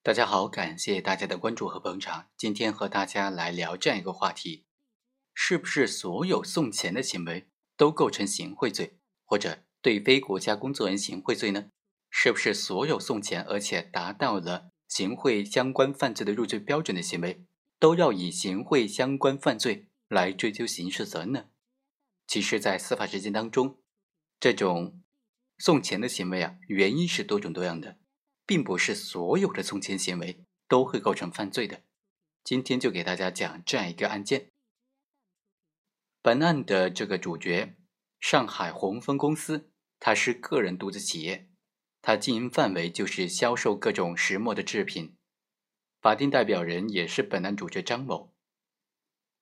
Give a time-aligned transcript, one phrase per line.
[0.00, 2.30] 大家好，感谢大家的关注和捧场。
[2.36, 4.64] 今天和大家来聊这样一个话题：
[5.34, 11.70] 是不是所有送钱的行为都构成行贿罪，或者对非国家工作人员行贿罪呢？
[12.08, 17.44] 是不是所有送钱而且达到了行贿相关犯罪的入罪标准的行为，
[17.78, 21.46] 都要以行贿相关犯罪来追究刑事责任呢？
[22.26, 23.78] 其实，在司法实践当中，
[24.40, 25.02] 这种
[25.58, 27.98] 送钱的行为啊，原因是多种多样的。
[28.48, 31.82] 并不是所有的送钱行为都会构成犯罪的。
[32.42, 34.48] 今天就给大家讲这样一个案件。
[36.22, 37.76] 本案的这个主角
[38.18, 41.50] 上海宏丰公司，它是个人独资企业，
[42.00, 45.14] 它经营范围就是销售各种石墨的制品。
[46.00, 48.32] 法定代表人也是本案主角张某。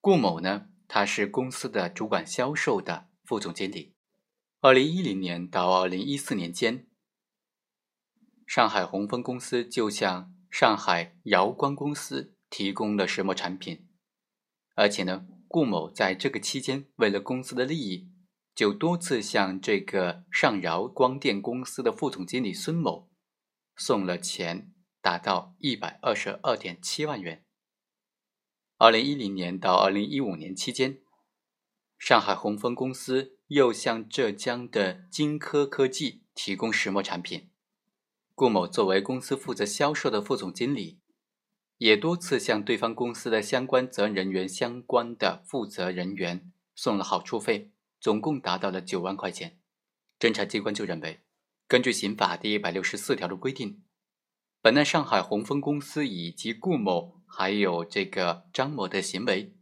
[0.00, 3.92] 顾某呢，他是公司的主管销售的副总经理。
[4.60, 6.86] 二零一零年到二零一四年间。
[8.46, 13.88] 上海宏丰公司就向上海瑶光公司提供了石墨产品，
[14.74, 18.10] 而且呢，顾某在这个期间为了公司的利益，
[18.54, 23.10] 就多次向这个上瑶光电公司的副总经理孙某
[23.76, 27.44] 送了钱，达到一百二十二点七万元。
[28.76, 31.00] 二零一零年到二零一五年期间，
[31.98, 37.50] 上海宏丰公司又向浙江的金科科技提供石墨产品。
[38.36, 40.98] 顾某作为公司负责销售的副总经理，
[41.78, 49.60] 也多次向对方公司的相关责任人员、相关的负责人员送了好处费，总共达到了九万块钱。
[50.18, 51.20] 侦查机关就认为，
[51.68, 53.84] 根据刑法第一百六十四条的规定，
[54.60, 59.54] 本案上海宏丰公司以及顾某还有这个张某的行为，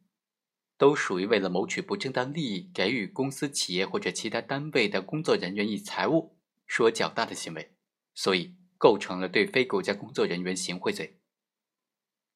[0.79, 7.75] 都属于为了谋取不正当利益，给予公司、企业或者其他单位的工作人员以财物数额较大的行为，
[8.15, 8.55] 所以。
[8.83, 11.21] 构成了对非国家工作人员行贿罪。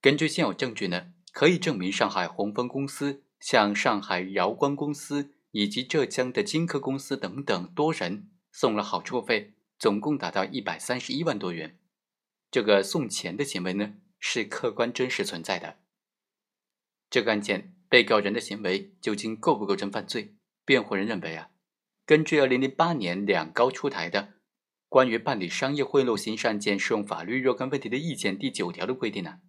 [0.00, 11.80] 根据现有证据呢，可以证明上海宏丰公司向上海瑶光公司以及浙江的金科公司等等多人送了好处费，总共达到一百三十一万多元。
[12.48, 15.78] 这个送钱的行为呢，是客观真实存在的。
[17.10, 20.36] 这个案件被告人的行为究竟构不构成犯罪？
[20.64, 21.50] 辩护人认为啊，
[22.04, 24.35] 根据二零零八年两高出台的。
[24.96, 29.40] 关于办理商业贿赂刑事案件适用法律若干问题的意见第九条的规定呢，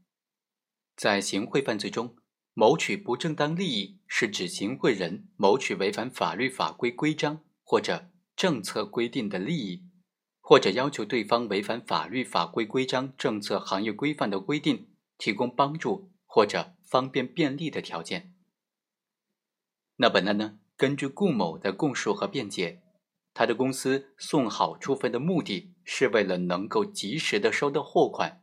[0.98, 2.18] 在行贿犯罪中，
[2.54, 9.86] 谋取不正当利益是指行贿人谋取违反法律法规规章或者政策规定的利益，
[10.42, 18.34] 或者要求对方违反法律法规规章、政策、行业规范的规定，提供帮助或者方便便利的条件。
[19.96, 22.84] 那本案呢，根据顾某的供述和辩解。
[23.38, 28.42] 他的公司送好处费的目的是为了能够及时的收到货款，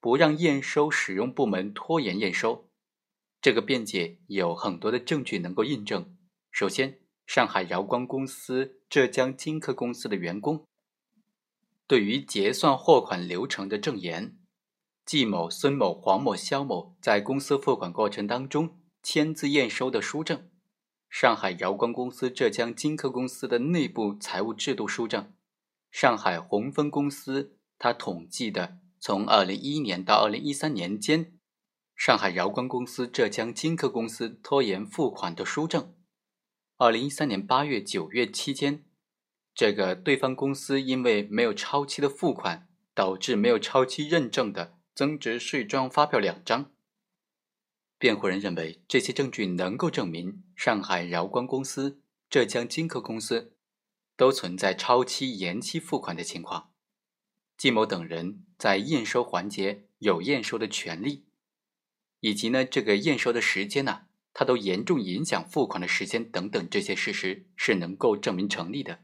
[0.00, 2.68] 不让验收使用部门拖延验收。
[3.40, 6.14] 这个辩解有很多的证据能够印证。
[6.50, 10.66] 首先，上海饶光公司、浙江金科公司的员工
[11.86, 14.36] 对于结算货款流程的证言，
[15.06, 20.46] 季某、孙某、黄某、肖某在公司付款过程当中签字验收的书证。
[21.14, 25.32] 上海瑶光公司、浙江金科公司的内部财务制度书证，
[25.88, 31.38] 上海宏丰公司它统计的从二零一一年到二零一三年间，
[31.94, 35.94] 上海瑶光公司、浙江金科公司拖延付款的书证，
[36.78, 38.84] 二零一三年八月、九月期间，
[39.54, 46.73] 这个对方公司因为没有超期的付款，导致没有超期认证的增值税专用发票两张。
[48.04, 53.56] 辩护人认为，这些证据能够证明上海饶光公司、浙江金科公司
[54.14, 56.70] 都存在超期、延期付款的情况。
[57.56, 61.24] 季某等人在验收环节有验收的权利，
[62.20, 64.02] 以及呢这个验收的时间呢，
[64.34, 69.00] 它都严重影响付款的时间等等这些事实是能够证明成立的。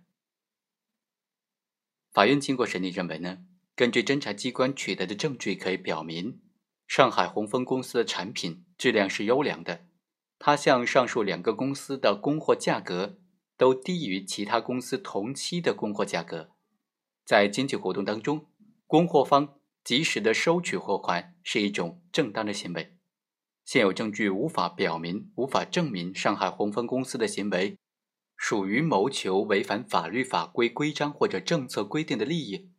[2.13, 3.39] 法院经过审理认为呢，
[3.75, 6.43] 根据侦查机关取得的证据可以表明。
[6.91, 9.87] 上海宏丰公司的产品质量是优良的，
[10.41, 13.21] 它向上述两个公司的供货价格
[13.57, 16.51] 都低于其他公司同期的供货价格。
[17.25, 18.47] 在经济活动当中，
[18.89, 22.97] 供货方及时的收取货款是一种正当的行为。
[23.65, 27.79] 现有证据无法表明、无法证明上海宏丰公司的行为
[28.37, 32.70] 属于谋求违反法律法规规章或者政策规定的利益。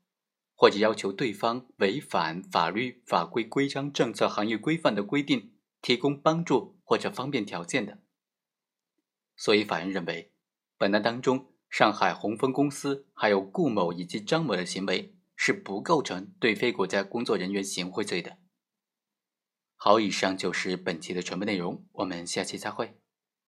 [0.61, 7.97] 或者要求对方违反法律法规规章政策行业规范的规定，提供帮助或者方便条件的。
[9.35, 10.31] 所以，法院认为，
[10.77, 18.37] 本案当中，上海宏丰公司还有顾某以及张某的行为是不构成对非国家工作人员行贿罪的。
[19.75, 23.00] 好，以上就是本期的全部内容，我们下期再会。